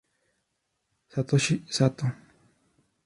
[1.11, 2.05] Satoshi Sato